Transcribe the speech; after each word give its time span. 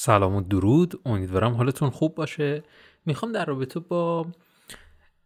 سلام 0.00 0.34
و 0.34 0.40
درود. 0.40 1.00
امیدوارم 1.04 1.54
حالتون 1.54 1.90
خوب 1.90 2.14
باشه. 2.14 2.62
می‌خوام 3.06 3.32
در 3.32 3.44
رابطه 3.44 3.80
با 3.80 4.26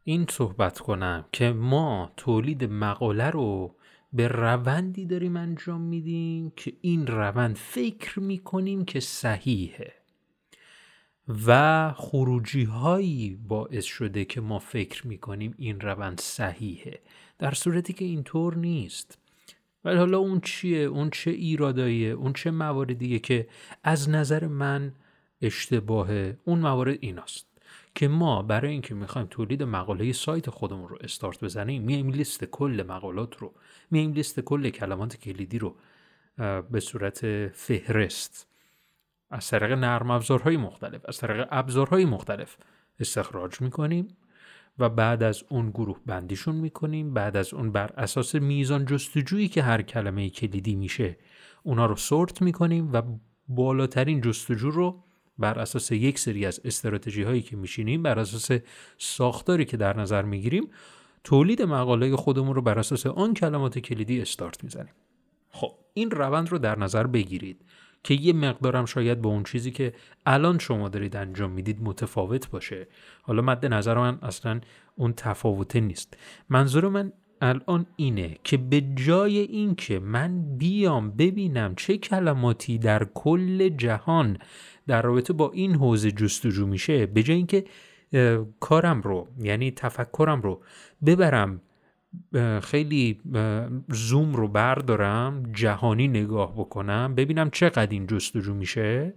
این 0.04 0.26
صحبت 0.30 0.79
کنم 0.79 1.25
که 1.33 1.52
ما 1.52 2.12
تولید 2.17 2.64
مقاله 2.64 3.30
رو 3.30 3.74
به 4.12 4.28
روندی 4.28 5.06
داریم 5.06 5.36
انجام 5.36 5.80
میدیم 5.80 6.52
که 6.56 6.72
این 6.80 7.06
روند 7.06 7.56
فکر 7.56 8.20
می‌کنیم 8.20 8.84
که 8.84 9.00
صحیحه 9.00 9.93
و 11.46 11.93
خروجی 11.96 12.64
هایی 12.64 13.39
باعث 13.48 13.84
شده 13.84 14.25
که 14.25 14.41
ما 14.41 14.59
فکر 14.59 15.07
می‌کنیم 15.07 15.54
این 15.59 15.80
روند 15.80 16.20
صحیحه 16.20 17.00
در 17.39 17.54
صورتی 17.54 17.93
که 17.93 18.04
اینطور 18.04 18.57
نیست. 18.57 19.18
ولی 19.85 19.96
حالا 19.96 20.19
اون 20.19 20.41
چیه؟ 20.41 20.79
اون 20.79 21.11
چه 21.11 21.30
ایراداییه؟ 21.30 22.11
اون 22.11 22.33
چه 22.33 22.51
مواردیه 22.51 23.19
که 23.19 23.48
از 23.85 24.09
نظر 24.09 24.47
من 24.47 24.93
اشتباهه؟ 25.43 26.39
اون 26.45 26.59
موارد 26.59 26.98
ایناست 27.01 27.47
که 27.95 28.09
ما 28.09 28.42
برای 28.42 28.70
اینکه 28.70 28.95
می‌خوایم 28.95 29.27
تولید 29.30 29.62
مقاله 29.62 30.12
سایت 30.12 30.51
خودمون 30.51 30.89
رو 30.89 30.98
استارت 31.01 31.45
بزنیم 31.45 31.83
میایم 31.83 32.11
لیست 32.11 32.45
کل 32.45 32.84
مقالات 32.89 33.37
رو 33.37 33.55
میایم 33.91 34.12
لیست 34.12 34.41
کل 34.41 34.70
کلمات 34.70 35.16
کلیدی 35.16 35.59
رو 35.59 35.77
به 36.70 36.80
صورت 36.80 37.48
فهرست. 37.48 38.48
از 39.30 39.48
طریق 39.48 39.73
نرم 39.73 40.11
افزارهای 40.11 40.56
مختلف 40.56 41.01
از 41.09 41.19
طریق 41.19 41.48
ابزارهای 41.51 42.05
مختلف 42.05 42.56
استخراج 43.01 43.61
می‌کنیم. 43.61 44.09
و 44.79 44.89
بعد 44.89 45.23
از 45.23 45.45
اون 45.49 45.71
گروه 45.71 45.99
بندیشون 46.07 46.55
می‌کنیم. 46.55 47.15
بعد 47.15 47.37
از 47.37 47.55
اون 47.55 47.73
بر 47.73 47.91
اساس 47.97 48.35
میزان 48.35 48.85
جستجویی 48.85 49.48
که 49.48 49.62
هر 49.62 49.83
کلمه 49.83 50.31
کلیدی 50.31 50.75
میشه 50.75 51.17
اونا 51.62 51.87
رو 51.87 51.97
سورت 51.97 52.43
می‌کنیم 52.43 52.93
و 52.93 53.03
بالاترین 53.48 54.21
جستجو 54.21 54.71
رو 54.71 55.05
بر 55.39 55.59
اساس 55.59 55.91
یک 55.91 56.19
سری 56.19 56.47
از 56.47 56.61
استراتژی 56.65 57.23
هایی 57.23 57.43
که 57.43 57.57
میشینیم 57.57 58.03
بر 58.03 58.19
اساس 58.19 58.61
ساختاری 58.98 59.64
که 59.64 59.77
در 59.77 59.97
نظر 59.97 60.23
می‌گیریم 60.23 60.70
تولید 61.25 61.62
مقاله 61.62 62.17
خودمون 62.17 62.55
رو 62.55 62.62
بر 62.62 62.79
اساس 62.79 63.07
آن 63.07 63.34
کلمات 63.34 63.79
کلیدی 63.79 64.20
استارت 64.20 64.64
می‌زنیم. 64.64 64.92
خب 65.51 65.73
این 65.95 66.11
روند 66.11 66.48
رو 66.48 66.59
در 66.59 66.79
نظر 66.79 67.07
بگیرید. 67.07 67.64
که 68.05 68.14
یه 68.14 68.33
مقدارم 68.33 68.84
شاید 68.84 69.22
با 69.22 69.31
اون 69.31 69.42
چیزی 69.42 69.70
که 69.70 69.92
الان 70.27 70.58
شما 70.58 70.89
دارید 70.89 71.17
انجام 71.17 71.50
می‌دید 71.50 71.83
متفاوت 71.83 72.50
باشه. 72.50 72.86
حالا 73.22 73.42
مد 73.42 73.67
نظر 73.67 73.98
من 73.98 74.19
اصلا 74.22 74.61
اون 74.97 75.12
تفاوته 75.12 75.81
نیست. 75.81 76.17
منظور 76.48 76.89
من 76.89 77.12
الان 77.41 77.86
اینه 77.97 78.36
که 78.45 78.56
به 78.56 78.80
جای 78.80 79.39
اینکه 79.39 79.98
من 79.98 80.56
بیام 80.58 81.11
ببینم 81.11 81.75
چه 81.75 81.98
کلماتی 81.98 82.78
در 82.78 83.05
کل 83.05 83.69
جهان 83.69 84.39
در 84.86 85.03
رابطه 85.03 85.33
با 85.33 85.50
این 85.50 85.75
حوزه 85.75 86.11
جستجو 86.11 86.67
میشه 86.67 87.06
به 87.06 87.23
جای 87.23 87.36
اینکه 87.36 87.64
کارم 88.61 89.03
رو 89.03 89.28
یعنی 89.39 89.70
تفکرم 89.70 90.42
رو 90.42 90.62
ببرم 91.06 91.61
خیلی 92.62 93.20
زوم 93.88 94.34
رو 94.34 94.48
بردارم 94.48 95.52
جهانی 95.52 96.08
نگاه 96.08 96.52
بکنم 96.52 97.14
ببینم 97.14 97.50
چقدر 97.50 97.91
این 97.91 98.06
جستجو 98.06 98.55
میشه. 98.55 99.14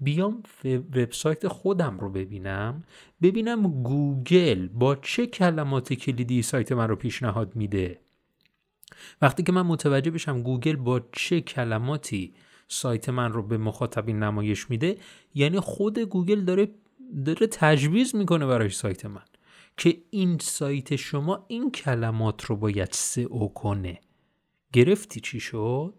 بیام 0.00 0.42
وبسایت 0.64 1.48
خودم 1.48 1.98
رو 1.98 2.10
ببینم 2.10 2.82
ببینم 3.22 3.82
گوگل 3.82 4.68
با 4.68 4.94
چه 4.96 5.26
کلمات 5.26 5.92
کلیدی 5.92 6.42
سایت 6.42 6.72
من 6.72 6.88
رو 6.88 6.96
پیشنهاد 6.96 7.56
میده. 7.56 7.98
وقتی 9.22 9.42
که 9.42 9.52
من 9.52 9.62
متوجه 9.62 10.10
بشم 10.10 10.42
گوگل 10.42 10.76
با 10.76 11.00
چه 11.12 11.40
کلماتی 11.40 12.34
سایت 12.68 13.08
من 13.08 13.32
رو 13.32 13.42
به 13.42 13.58
مخاطبین 13.58 14.18
نمایش 14.18 14.70
میده 14.70 14.96
یعنی 15.34 15.60
خود 15.60 15.98
گوگل 15.98 16.40
داره 16.40 16.68
داره 17.26 17.46
تجویز 17.46 18.16
می‌کنه 18.16 18.46
برای 18.46 18.68
سایت 18.68 19.06
من. 19.06 19.22
که 19.76 20.02
این 20.10 20.38
سایت 20.38 20.96
شما 20.96 21.44
این 21.48 21.70
کلمات 21.70 22.44
رو 22.44 22.56
باید 22.56 22.88
سئو 22.92 23.48
کنه. 23.48 24.00
گرفتی 24.72 25.20
چی 25.20 25.40
شد؟ 25.40 25.94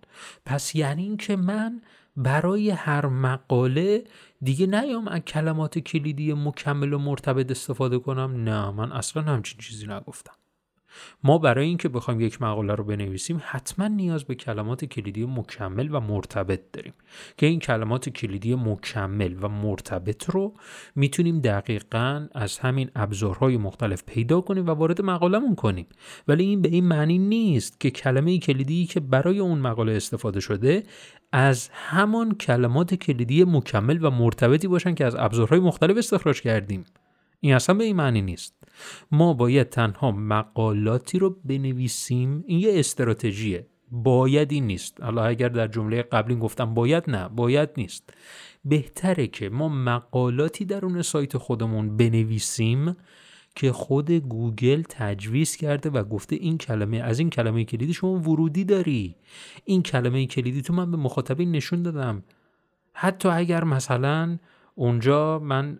پس 0.45 0.75
یعنی 0.75 1.03
این 1.03 1.17
که 1.17 1.35
من 1.35 1.81
برای 2.17 2.69
هر 2.69 3.05
مقاله 3.05 4.03
دیگه 4.41 4.65
نیام 4.67 5.07
از 5.07 5.19
کلمات 5.19 5.79
کلیدی 5.79 6.33
مکمل 6.33 6.93
و 6.93 6.97
مرتبط 6.97 7.51
استفاده 7.51 7.99
کنم؟ 7.99 8.43
نه 8.43 8.71
من 8.71 8.91
اصلا 8.91 9.23
همچین 9.23 9.59
چیزی 9.59 9.87
نگفتم. 9.87 10.33
ما 11.23 11.37
برای 11.37 11.67
اینکه 11.67 11.89
بخوایم 11.89 12.21
یک 12.21 12.41
مقاله 12.41 12.75
رو 12.75 12.83
بنویسیم 12.83 13.41
حتما 13.45 13.87
نیاز 13.87 14.23
به 14.23 14.35
کلمات 14.35 14.85
کلیدی 14.85 15.25
مکمل 15.25 15.89
و 15.91 15.99
مرتبط 15.99 16.61
داریم. 16.73 16.93
که 17.37 17.45
این 17.45 17.59
کلمات 17.59 18.09
کلیدی 18.09 18.55
مکمل 18.55 19.35
و 19.41 19.49
مرتبط 19.49 20.29
رو 20.29 20.53
می‌تونیم 20.95 21.39
دقیقا 21.39 22.27
از 22.35 22.59
همین 22.59 22.89
ابزارهای 22.95 23.57
مختلف 23.57 24.03
پیدا 24.05 24.41
کنیم 24.41 24.67
و 24.67 24.69
وارد 24.69 25.01
مقالمون 25.01 25.55
کنیم. 25.55 25.85
ولی 26.27 26.43
این 26.43 26.61
به 26.61 26.69
این 26.69 26.85
معنی 26.85 27.17
نیست 27.17 27.79
که 27.79 27.91
کلمه 27.91 28.39
کلیدی 28.39 28.85
که 28.85 28.99
برای 28.99 29.39
اون 29.39 29.59
مقاله 29.59 29.93
استفاده 29.93 30.39
شده 30.39 30.83
از 31.31 31.69
همان 31.73 32.35
کلمات 32.35 32.95
کلیدی 32.95 33.43
مکمل 33.43 34.05
و 34.05 34.11
مرتبطی 34.11 34.67
باشن 34.67 34.95
که 34.95 35.05
از 35.05 35.15
ابزارهای 35.15 35.59
مختلف 35.59 35.97
استخراج 35.97 36.41
کردیم. 36.41 36.83
این 37.39 37.53
اصلا 37.53 37.75
به 37.75 37.83
این 37.83 37.95
معنی 37.95 38.21
نیست. 38.21 38.62
ما 39.11 39.33
باید 39.33 39.69
تنها 39.69 40.11
مقالاتی 40.11 41.19
رو 41.19 41.37
بنویسیم. 41.45 42.43
این 42.47 42.59
یه 42.59 42.79
استراتژیه. 42.79 43.67
بایدی 43.91 44.61
نیست. 44.61 45.03
حالا 45.03 45.23
اگر 45.23 45.49
در 45.49 45.67
جمله 45.67 46.01
قبلی 46.01 46.35
گفتم 46.35 46.73
باید 46.73 47.09
نه 47.09 47.29
باید 47.29 47.69
نیست. 47.77 48.13
بهتره 48.65 49.27
که 49.27 49.49
ما 49.49 49.69
مقالاتی 49.69 50.65
درون 50.65 51.01
سایت 51.01 51.37
خودمون 51.37 51.97
بنویسیم 51.97 52.95
که 53.55 53.71
خود 53.71 54.11
گوگل 54.11 54.83
تجویز 54.89 55.55
کرده 55.55 55.89
و 55.89 56.03
گفته 56.03 56.35
این 56.35 56.57
کلمه 56.57 56.97
از 56.97 57.19
این 57.19 57.29
کلمه 57.29 57.63
کلیدی 57.65 57.93
شما 57.93 58.13
ورودی 58.13 58.63
داری. 58.63 59.15
این 59.65 59.83
کلمه 59.83 60.25
کلیدی 60.25 60.61
تو 60.61 60.73
من 60.73 60.91
به 60.91 60.97
مخاطبین 60.97 61.51
نشون 61.51 61.83
دادم. 61.83 62.23
حتی 62.93 63.29
اگر 63.29 63.63
مثلا 63.63 64.37
اونجا 64.75 65.39
من 65.39 65.79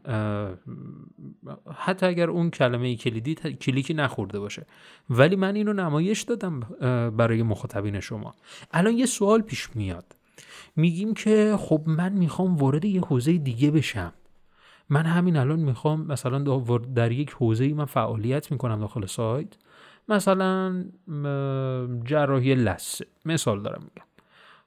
حتی 1.75 2.05
اگر 2.05 2.29
اون 2.29 2.49
کلمه 2.49 2.95
کلیدی 2.95 3.35
کلیکی 3.35 3.93
نخورده 3.93 4.39
باشه. 4.39 4.65
ولی 5.09 5.35
من 5.35 5.55
اینو 5.55 5.73
نمایش 5.73 6.21
دادم 6.21 6.59
برای 7.09 7.43
مخاطبین 7.43 7.99
شما. 7.99 8.33
الان 8.71 8.93
یه 8.93 9.05
سوال 9.05 9.41
پیش 9.41 9.75
میاد. 9.75 10.15
میگیم 10.75 11.13
که 11.13 11.55
خب 11.59 11.83
من 11.85 12.13
می‌خوام 12.13 12.55
وارد 12.55 12.85
یه 12.85 13.01
حوزه 13.01 13.37
دیگه 13.37 13.71
بشم. 13.71 14.13
من 14.89 15.05
همین 15.05 15.37
الان 15.37 15.59
می‌خوام 15.59 16.05
مثلا 16.05 16.59
در 16.95 17.11
یک 17.11 17.31
حوزه 17.31 17.73
من 17.73 17.85
فعالیت 17.85 18.51
می‌کنم 18.51 18.79
داخل 18.79 19.05
سایت. 19.05 19.47
مثلا 20.09 20.83
جراحی 22.05 22.55
لسه 22.55 23.07
مثال 23.25 23.63
دارم 23.63 23.81
میگم. 23.83 24.02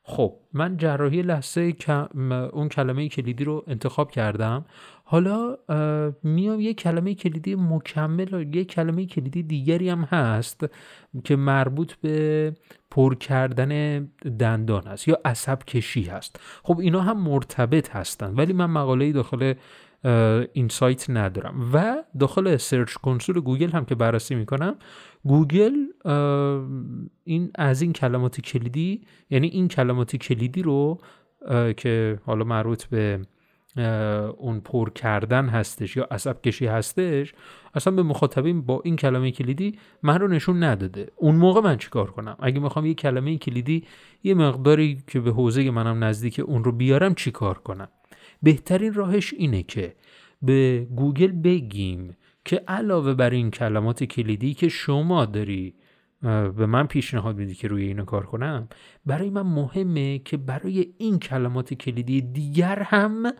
خب 0.08 0.32
من 0.52 0.76
جراحی 0.76 1.22
لحظه 1.22 1.74
اون 2.52 2.68
کلمه 2.68 3.08
کلیدی 3.08 3.44
رو 3.44 3.64
انتخاب 3.66 4.10
کردم. 4.10 4.64
حالا 5.04 5.56
میام 6.22 6.60
یه 6.60 6.74
کلمه 6.74 7.14
کلیدی 7.14 7.54
مکمل 7.54 8.34
و 8.34 8.56
یه 8.56 8.64
کلمه 8.64 9.06
کلیدی 9.06 9.42
دیگری 9.42 9.88
هم 9.88 10.00
هست 10.00 10.66
که 11.24 11.36
مربوط 11.36 11.92
به 11.92 12.52
پر 12.90 13.14
کردن 13.14 14.02
دندان 14.38 14.86
هست 14.86 15.08
یا 15.08 15.18
عصب 15.24 15.58
کشی 15.62 16.02
هست. 16.02 16.40
خب 16.62 16.78
اینا 16.78 17.00
هم 17.00 17.22
مرتبط 17.22 17.90
هستن. 17.90 18.34
ولی 18.34 18.52
من 18.52 18.70
مقاله 18.70 19.12
داخل 19.12 19.54
این 20.52 20.68
سایت 20.68 21.10
ندارم. 21.10 21.70
و 21.72 22.04
داخل 22.18 22.56
Search 22.56 22.94
Console 22.94 23.40
گوگل 23.40 23.70
هم 23.70 23.84
که 23.84 23.94
بررسی 23.94 24.34
می‌کنم 24.34 24.76
گوگل 25.24 25.74
این 27.24 27.50
از 27.54 27.82
این 27.82 27.92
کلمات 27.92 28.40
کلیدی 28.40 29.00
یعنی 29.30 29.46
این 29.46 29.68
کلمات 29.68 30.16
کلیدی 30.16 30.62
رو 30.62 30.98
که 31.76 32.18
حالا 32.24 32.44
مربوط 32.44 32.84
به 32.84 33.20
اون 34.38 34.60
پر 34.60 34.90
کردن 34.90 35.48
هستش 35.48 35.96
یا 35.96 36.08
عصب 36.10 36.42
کشی 36.42 36.66
هستش 36.66 37.34
اصلا 37.74 37.92
به 37.92 38.02
مخاطبین 38.02 38.62
با 38.62 38.80
این 38.84 38.96
کلمه 38.96 39.30
کلیدی 39.30 39.78
من 40.02 40.18
رو 40.18 40.28
نشون 40.28 40.62
نداده. 40.62 41.12
اون 41.16 41.36
موقع 41.36 41.60
من 41.60 41.76
چیکار 41.76 42.10
کنم؟ 42.10 42.36
اگه 42.40 42.60
می‌خوام 42.60 42.86
یه 42.86 42.94
کلمه 42.94 43.38
کلیدی 43.38 43.84
یه 44.22 44.34
مقداری 44.34 44.98
که 45.06 45.20
به 45.20 45.30
حوزه 45.30 45.70
منم 45.70 46.04
نزدیک 46.04 46.40
اون 46.46 46.64
رو 46.64 46.72
بیارم 46.72 47.14
چیکار 47.14 47.58
کنم؟ 47.58 47.88
بهترین 48.42 48.94
راهش 48.94 49.34
اینه 49.34 49.62
که 49.62 49.94
به 50.42 50.86
گوگل 50.96 51.32
بگیم 51.32 52.16
که 52.44 52.56
علاوه 52.68 53.14
بر 53.14 53.30
این 53.30 53.50
کلمات 53.50 54.04
کلیدی 54.04 54.54
که 54.54 54.68
شما 54.68 55.24
داری 55.24 55.74
به 56.56 56.66
من 56.66 56.86
پیشنهاد 56.86 57.36
میدی 57.36 57.54
که 57.54 57.68
روی 57.68 57.84
اینو 57.84 58.04
کار 58.04 58.26
کنم 58.26 58.68
برای 59.06 59.30
من 59.30 59.42
مهمه 59.42 60.18
که 60.18 60.36
برای 60.36 60.94
این 60.98 61.18
کلمات 61.18 61.74
کلیدی 61.74 62.20
دیگر 62.20 62.82
هم 62.82 63.32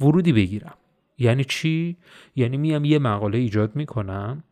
ورودی 0.00 0.32
بگیرم 0.32 0.74
یعنی 1.18 1.44
چی؟ 1.44 1.96
یعنی 2.36 2.56
میام 2.56 2.84
یه 2.84 2.98
مقاله 2.98 3.38
ایجاد 3.38 3.76
می‌کنم 3.76 4.44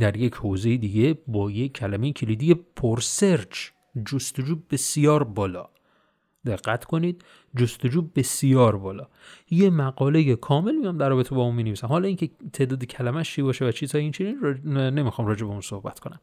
در 0.00 0.16
یک 0.16 0.34
حوزه 0.34 0.76
دیگه 0.76 1.18
با 1.26 1.50
یک 1.50 1.72
کلمه 1.72 2.12
کلیدی 2.12 2.54
پرسرچ 2.54 3.70
جستجو 4.06 4.56
بسیار 4.70 5.24
بالا 5.24 5.68
دقت 6.46 6.84
کنید. 6.84 7.24
جستجو 7.56 8.02
بسیار 8.02 8.76
بالا. 8.76 9.06
یه 9.50 9.70
مقاله 9.70 10.36
کامل 10.36 10.74
میام 10.76 10.98
در 10.98 11.08
رابطه 11.08 11.34
با 11.34 11.42
اون 11.42 11.54
می‌نویسم. 11.54 11.86
حالا 11.86 12.08
اینکه 12.08 12.30
تعداد 12.52 12.84
کلمش 12.84 13.34
چی 13.34 13.42
باشه 13.42 13.64
و 13.64 13.72
چیزهای 13.72 14.02
این 14.02 14.12
چنین 14.12 14.38
نمی‌خوام 14.66 15.28
راجع 15.28 15.46
به 15.46 15.52
اون 15.52 15.60
صحبت 15.60 16.00
کنم. 16.00 16.20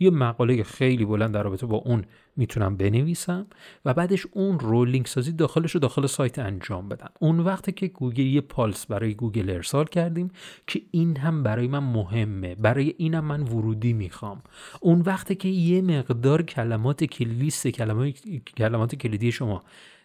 یه 0.00 0.10
مقاله 0.10 0.62
خیلی 0.62 1.04
بلند 1.04 1.34
در 1.34 1.42
رابطه 1.42 1.66
با 1.66 1.76
اون 1.76 2.04
می‌تونم 2.36 2.76
بنویسم 2.76 3.46
و 3.84 3.94
بعدش 3.94 4.26
اون 4.32 4.58
رو 4.58 4.84
لینک 4.84 5.08
سازی 5.08 5.32
داخلش 5.32 5.70
رو 5.70 5.80
داخل 5.80 6.06
سایت 6.06 6.38
انجام 6.38 6.88
بدم. 6.88 7.10
اون 7.20 7.40
وقتی 7.40 7.72
که 7.72 7.86
گوگل 7.86 8.26
یه 8.26 8.40
پالس 8.40 8.86
برای 8.86 9.14
گوگل 9.14 9.50
ارسال 9.50 9.84
کردیم 9.84 10.30
که 10.66 10.82
این 10.90 11.16
هم 11.16 11.42
برای 11.42 11.68
من 11.68 11.78
مهمه. 11.78 12.54
برای 12.54 12.94
اینم 12.98 13.24
من 13.24 13.40
ورودی 13.40 13.92
می‌خوام. 13.92 14.42
اون 14.80 15.00
وقتی 15.00 15.34
که 15.34 15.48
یه 15.48 15.82
مقدار 15.82 16.42
کلمات 16.42 17.04
کلیست 17.04 17.68
کلمات 17.68 18.18
کلمات 18.56 18.94
کلیدی 18.94 19.32
شما 19.32 19.53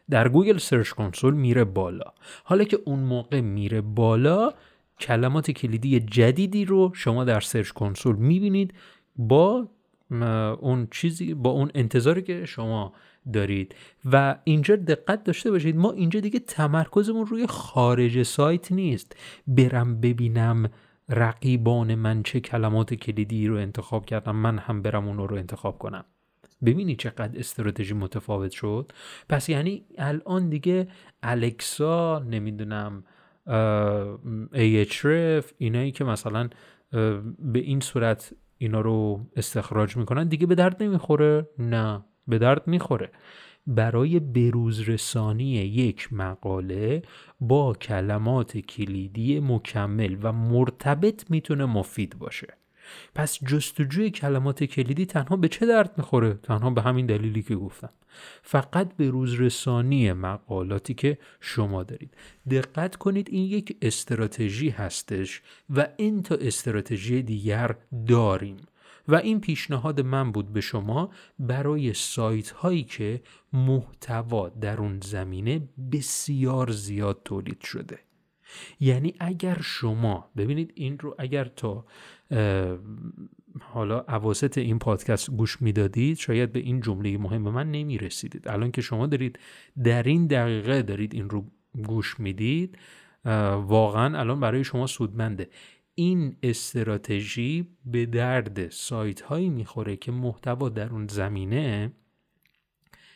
در 0.10 0.28
گوگل 0.28 0.58
Search 0.58 0.90
Console 0.90 1.34
میره 1.34 1.64
بالا. 1.64 2.14
حالا 2.44 2.64
که 2.64 2.80
اون 2.86 3.00
موقع 3.00 3.42
میره 3.42 3.82
بالا 3.82 4.54
کلمات 5.00 5.52
کلیدی 5.52 6.00
جدیدی 6.00 6.66
رو 6.66 6.92
شما 6.94 7.24
در 7.24 7.40
Search 7.40 7.70
Console 7.70 8.16
می‌بینید 8.16 8.74
با 9.16 9.68
اون 10.60 10.88
چیزی 10.92 11.34
با 11.34 11.50
اون 11.50 11.72
انتظاری 11.76 12.22
که 12.22 12.46
شما 12.46 12.94
دارید. 13.34 13.76
و 14.12 14.36
اینجا 14.44 14.76
دقت 14.76 15.24
داشته 15.24 15.52
باشید 15.52 15.76
ما 15.76 15.92
اینجا 15.92 16.20
دیگه 16.20 16.40
تمرکزمون 16.40 17.26
روی 17.26 17.48
خارج 17.48 18.24
سایت 18.24 18.72
نیست. 18.72 19.16
برم 19.48 20.02
ببینم 20.02 20.70
رقیبان 21.10 21.96
من 21.96 22.24
چه 22.24 22.40
کلمات 22.40 22.94
کلیدی 22.94 23.48
رو 23.48 23.56
انتخاب 23.56 24.06
کردم 24.06 24.36
من 24.36 24.58
هم 24.58 24.82
برم 24.82 25.08
اون 25.08 25.18
رو 25.18 25.36
انتخاب 25.36 25.80
کنم. 25.80 26.06
ببینی 26.66 26.96
چقدر 26.96 27.40
استراتژی 27.40 27.94
متفاوت 27.94 28.52
شد. 28.52 28.92
پس 29.30 29.50
یعنی 29.50 29.86
الان 29.98 30.50
دیگه 30.50 30.88
الکسا 31.24 32.20
نمی‌دونم 32.20 33.04
ایچرف 34.54 35.54
اینایی 35.58 35.92
که 35.92 36.04
مثلا 36.04 36.50
به 37.40 37.60
این 37.60 37.80
صورت 37.80 38.34
اینا 38.58 38.82
رو 38.82 39.26
استخراج 39.36 39.98
می‌کنن 39.98 40.28
دیگه 40.28 40.48
به 40.48 40.56
درد 40.56 40.84
نمی‌خوره؟ 40.84 41.50
نه 41.60 42.06
به 42.28 42.38
درد 42.38 42.68
می‌خوره. 42.68 43.12
برای 43.68 44.20
بروزرسانی 44.20 45.52
یک 45.52 46.14
مقاله 46.14 47.02
با 47.40 47.74
کلمات 47.74 48.58
کلیدی 48.58 49.40
مکمل 49.40 50.18
و 50.22 50.32
مرتبط 50.32 51.32
می‌تونه 51.32 51.66
مفید 51.66 52.20
باشه. 52.20 52.59
پس 53.16 53.40
جستجوی 53.46 54.10
کلمات 54.10 54.64
کلیدی 54.64 55.06
تنها 55.06 55.36
به 55.36 55.48
چه 55.48 55.66
درد 55.66 55.94
می‌خوره؟ 55.98 56.34
تنها 56.34 56.70
به 56.70 56.82
همین 56.82 57.06
دلیلی 57.06 57.44
که 57.44 57.56
گفتم. 57.56 57.90
فقط 58.42 58.94
به 58.94 59.10
روزرسانی 59.10 60.14
مقالاتی 60.14 60.94
که 60.94 61.18
شما 61.40 61.84
دارید. 61.84 62.14
دقت 62.50 62.96
کنید 62.96 63.30
این 63.32 63.46
یک 63.46 63.78
استراتژی 63.82 64.70
هستش 64.70 65.42
و 65.70 65.88
این 65.98 66.24
تا 66.24 66.36
استراتژی 66.36 67.22
دیگر 67.22 67.76
داریم. 68.08 68.58
و 69.08 69.16
این 69.16 69.42
پیشنهاد 69.42 70.02
من 70.02 70.32
بود 70.32 70.54
به 70.54 70.62
شما 70.62 71.10
برای 71.40 71.94
سایت 71.94 72.50
هایی 72.50 72.84
که 72.84 73.22
محتوا 73.54 74.50
در 74.50 74.78
اون 74.78 75.00
زمینه 75.04 75.62
بسیار 75.92 76.72
زیاد 76.72 77.22
تولید 77.26 77.62
شده. 77.62 78.00
یعنی 78.80 79.14
اگر 79.20 79.58
شما 79.62 80.32
ببینید 80.38 80.72
این 80.76 81.00
رو 81.00 81.16
اگر 81.20 81.46
تا 81.46 81.86
حالا 83.60 84.00
عواسط 84.00 84.58
این 84.58 84.80
پادکست 84.80 85.32
گوش 85.32 85.62
می‌دادید 85.62 86.18
شاید 86.18 86.52
به 86.52 86.60
این 86.60 86.82
جمله 86.82 87.18
مهم 87.18 87.42
من 87.42 87.72
نمی 87.72 87.98
رسیدید 87.98 88.48
الان 88.48 88.72
که 88.72 88.82
شما 88.82 89.08
دارید 89.08 89.40
در 89.84 90.04
این 90.04 90.28
دقیقه 90.28 90.82
دارید 90.82 91.14
این 91.14 91.30
رو 91.30 91.46
گوش 91.88 92.20
می‌دید 92.20 92.78
واقعا 93.56 94.20
الان 94.20 94.40
برای 94.40 94.64
شما 94.64 94.88
سودمنده. 94.88 95.50
این 95.96 96.36
استراتژی 96.44 97.68
به 97.86 98.06
درد 98.06 98.70
سایت 98.70 99.22
هایی 99.22 99.50
می‌خوره 99.50 99.96
که 99.96 100.12
محتوا 100.12 100.70
در 100.70 100.90
اون 100.90 101.08
زمینه 101.08 101.92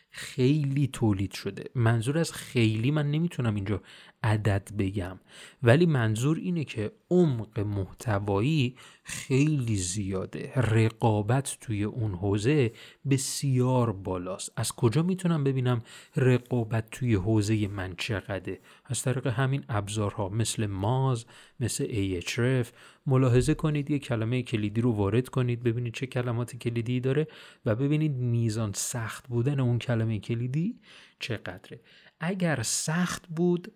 خیلی 0.10 0.88
تولید 0.88 1.31
شده. 1.31 1.63
منظور 1.75 2.18
از 2.18 2.31
خیلی 2.31 2.92
من 2.92 3.12
نمی‌تونم 3.12 3.56
اینجا 3.56 3.81
عدد 4.24 4.70
بگم. 4.78 5.20
ولی 5.64 5.86
منظور 5.86 6.38
اینه 6.38 6.64
که 6.64 6.92
عمق 7.12 7.60
محتوایی 7.60 8.75
خیلی 9.04 9.75
زیاده. 9.75 10.52
رقابت 10.56 11.58
توی 11.62 11.84
اون 11.84 12.14
حوزه 12.14 12.72
بسیار 13.10 13.92
بالاست. 13.92 14.52
از 14.56 14.72
کجا 14.72 15.04
می‌تونم 15.04 15.44
ببینم 15.44 15.81
رقابت 16.16 16.90
توی 16.92 17.16
حوزه 17.16 17.68
من 17.68 17.96
چقدره؟ 17.98 18.60
از 18.86 19.02
طریق 19.02 19.28
همین 19.28 19.64
ابزارها 19.70 20.30
مثل 20.30 20.66
ماز 20.66 21.25
مثل 21.60 21.88
Ahref 22.20 22.68
ملاحظه 23.06 23.54
کنید 23.54 23.92
یه 23.92 24.00
کلمه 24.00 24.44
کلیدی 24.44 24.81
رو 24.81 24.92
وارد 24.92 25.30
کنید 25.30 25.64
ببینید 25.64 25.94
چه 25.94 26.08
کلمات 26.08 26.56
کلیدی 26.56 27.00
داره 27.00 27.28
و 27.66 27.75
ببینید 27.75 28.16
میزان 28.16 28.72
سخت 28.75 29.28
بودن 29.28 29.60
اون 29.60 29.80
کلمه 29.80 30.20
کلیدی 30.20 30.80
چقدره. 31.20 31.80
اگر 32.20 32.62
سخت 32.64 33.28
بود 33.28 33.72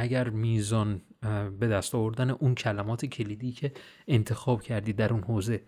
اگر 0.00 0.28
میزان 0.28 1.02
به 1.60 1.68
دست 1.68 1.94
آوردن 1.94 2.30
اون 2.30 2.54
کلمات 2.54 3.06
کلیدی 3.06 3.52
که 3.52 3.72
انتخاب 4.08 4.62
کردی 4.62 4.92
در 4.92 5.12
اون 5.12 5.22
حوزه 5.22 5.62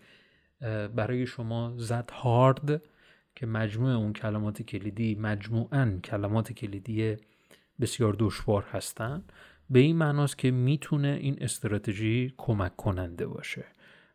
برای 0.95 1.25
شما 1.25 1.73
زد 1.77 2.11
هارد 2.11 2.81
که 3.35 3.45
مجموع 3.45 3.91
اون 3.91 4.13
کلمات 4.13 4.61
کلیدی 4.61 5.15
مجموعا 5.15 5.99
کلمات 6.03 6.53
کلیدی 6.53 7.17
بسیار 7.81 8.15
دشوار 8.19 8.63
هستن 8.63 9.23
به 9.69 9.79
این 9.79 9.95
معناست 9.95 10.37
که 10.37 10.51
می‌تونه 10.51 11.17
این 11.21 11.37
استراتژی 11.41 12.33
کمک 12.37 12.75
کننده 12.75 13.27
باشه. 13.27 13.65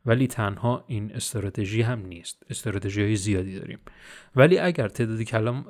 ولی 0.06 0.26
تنها 0.26 0.84
این 0.86 1.14
استراتژی 1.14 1.82
هم 1.82 2.06
نیست. 2.06 2.42
استراتژی 2.50 3.02
های 3.02 3.16
زیادی 3.16 3.58
داریم. 3.58 3.78
ولی 4.36 4.58
اگر 4.58 4.88
تعدادی 4.88 5.24
کلم 5.24 5.64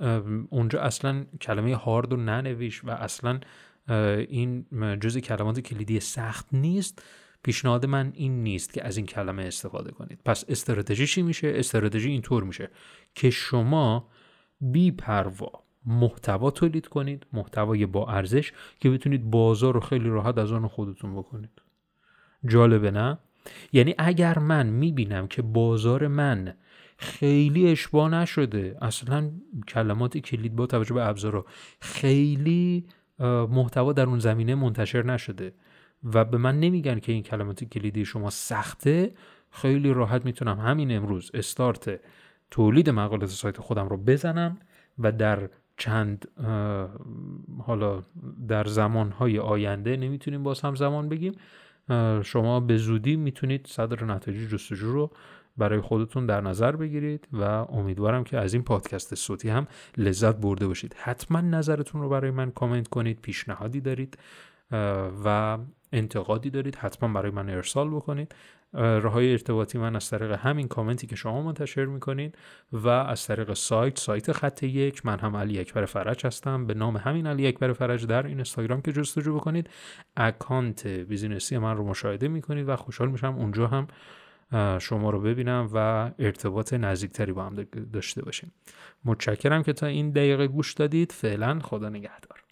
اونجا 0.50 0.80
اصلا 0.80 1.26
کلمه 1.40 1.76
هارد 1.76 2.12
رو 2.12 2.16
ننویش 2.16 2.84
و 2.84 2.90
اصلا 2.90 3.40
این 3.88 4.66
جز 5.00 5.18
کلمات 5.18 5.60
کلیدی 5.60 6.00
سخت 6.00 6.46
نیست. 6.52 7.02
پیشنهاد 7.42 7.86
من 7.86 8.12
این 8.14 8.42
نیست 8.42 8.72
که 8.72 8.84
از 8.84 8.96
این 8.96 9.06
کلمه 9.06 9.42
استفاده 9.42 9.90
کنید. 9.90 10.20
پس 10.24 10.44
استراتژی 10.48 11.06
چی 11.06 11.22
میشه؟ 11.22 11.52
استراتژی 11.56 12.10
اینطور 12.10 12.44
میشه 12.44 12.70
که 13.14 13.30
شما 13.30 14.08
بی 14.60 14.90
پروا 14.90 15.52
محتوا 15.86 16.50
تولید 16.50 16.88
کنید 16.88 17.26
محتوای 17.32 17.86
با 17.86 18.08
ارزش 18.08 18.52
که 18.80 18.90
بتونید 18.90 19.30
بازار 19.30 19.74
رو 19.74 19.80
خیلی 19.80 20.08
راحت 20.08 20.38
از 20.38 20.52
آن 20.52 20.68
خودتون 20.68 21.16
بکنید. 21.16 21.62
جالبه 22.48 22.90
نه؟ 22.90 23.18
یعنی 23.72 23.94
اگر 23.98 24.38
من 24.38 24.66
می‌بینم 24.66 25.28
که 25.28 25.42
بازار 25.42 26.08
من 26.08 26.54
خیلی 26.98 27.68
اشباه 27.70 28.08
نشده 28.10 28.78
اصلا 28.82 29.30
کلمات 29.68 30.18
کلید 30.18 30.56
با 30.56 30.66
توجه 30.66 30.94
به 30.94 31.08
ابزارا 31.08 31.46
خیلی 31.80 32.86
محتوا 33.50 33.92
در 33.92 34.06
اون 34.06 34.18
زمینه 34.18 34.54
منتشر 34.54 35.02
نشده 35.02 35.52
و 36.04 36.24
به 36.24 36.38
من 36.38 36.60
نمیگن 36.60 36.98
که 36.98 37.12
این 37.12 37.22
کلمات 37.22 37.64
کلیدی 37.64 38.04
شما 38.04 38.30
سخته. 38.30 39.14
خیلی 39.50 39.92
راحت 39.94 40.24
می‌تونم 40.24 40.60
همین 40.60 40.96
امروز 40.96 41.30
استارت 41.34 42.00
تولید 42.50 42.90
مقالات 42.90 43.30
سایت 43.30 43.60
خودم 43.60 43.88
رو 43.88 43.96
بزنم 43.96 44.58
و 44.98 45.12
در 45.12 45.50
چند 45.76 46.28
حالا 47.66 48.02
در 48.48 48.64
زمانهای 48.64 49.38
آینده 49.38 49.96
نمی‌تونیم 49.96 50.42
باز 50.42 50.60
هم 50.60 50.74
زمان 50.74 51.08
بگیم. 51.08 51.32
شما 52.22 52.60
به 52.60 52.76
زودی 52.76 53.16
می‌تونید 53.16 53.66
صدر 53.66 54.04
نتایج 54.04 54.50
جستجو 54.50 54.92
رو 54.92 55.10
برای 55.58 55.80
خودتون 55.80 56.26
در 56.26 56.40
نظر 56.40 56.76
بگیرید 56.76 57.28
و 57.32 57.42
امیدوارم 57.42 58.24
که 58.24 58.38
از 58.38 58.54
این 58.54 58.62
پادکست 58.62 59.14
صوتی 59.14 59.48
هم 59.48 59.66
لذت 59.96 60.36
برده 60.36 60.66
باشید. 60.66 60.96
حتما 60.98 61.40
نظرتون 61.40 62.00
رو 62.00 62.08
برای 62.08 62.30
من 62.30 62.50
کامنت 62.50 62.88
کنید 62.88 63.20
پیشنهادی 63.20 63.80
دارید 63.80 64.18
و 65.24 65.58
انتقادی 65.92 66.50
دارید 66.50 66.76
حتما 66.76 67.12
برای 67.12 67.30
من 67.30 67.50
ارسال 67.50 67.90
بکنید. 67.90 68.34
راه 68.72 69.12
های 69.12 69.32
ارتباطی 69.32 69.78
من 69.78 69.96
از 69.96 70.10
طریق 70.10 70.32
همین 70.32 70.68
کامنتی 70.68 71.06
که 71.06 71.16
شما 71.16 71.42
منتشر 71.42 71.84
می‌کنید 71.84 72.38
و 72.72 72.88
از 72.88 73.26
طریق 73.26 73.52
سایت 73.52 73.98
سایت 73.98 74.32
خط 74.32 74.62
یک. 74.62 75.06
من 75.06 75.18
هم 75.18 75.36
علی 75.36 75.58
اکبر 75.58 75.84
فرج 75.84 76.26
هستم. 76.26 76.66
به 76.66 76.74
نام 76.74 76.96
همین 76.96 77.26
علی 77.26 77.46
اکبر 77.46 77.72
فرج 77.72 78.06
در 78.06 78.22
این 78.26 78.36
اینستاگرام 78.36 78.82
که 78.82 78.92
جستجو 78.92 79.34
بکنید. 79.34 79.70
اکانت 80.16 80.86
business 80.86 81.50
ی 81.50 81.58
من 81.58 81.76
رو 81.76 81.84
مشاهده 81.84 82.28
می‌کنید 82.28 82.68
و 82.68 82.76
خوشحال 82.76 83.08
میشم 83.08 83.34
اونجا 83.34 83.66
هم 83.66 83.86
شما 84.80 85.10
رو 85.10 85.20
ببینم 85.20 85.68
و 85.72 86.10
ارتباط 86.18 86.72
نزدیکتری 86.72 87.32
با 87.32 87.44
هم 87.44 87.66
داشته 87.92 88.24
باشیم. 88.24 88.52
متشکرم 89.04 89.62
که 89.62 89.72
تا 89.72 89.86
این 89.86 90.10
دقیقه 90.10 90.46
گوش 90.46 90.74
دادید. 90.74 91.12
فعلا 91.12 91.58
خدا 91.60 91.88
نگهدار. 91.88 92.45